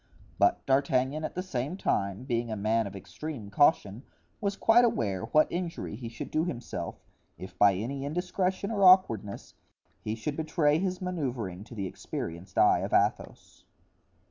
[0.39, 4.01] But D'Artagnan at the same time, being a man of extreme caution,
[4.39, 6.95] was quite aware what injury he should do himself,
[7.37, 9.53] if by any indiscretion or awkwardness
[10.01, 13.63] he should betray has manoeuvering to the experienced eye of Athos.